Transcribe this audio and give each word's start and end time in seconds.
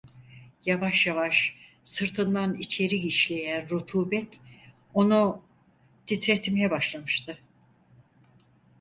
Yavaş 0.65 1.07
yavaş 1.07 1.55
sırtından 1.83 2.53
içeri 2.55 2.95
işleyen 2.95 3.69
rutubet 3.69 4.39
onu 4.93 5.45
titretmeye 6.07 6.71
başlamıştı. 6.71 7.37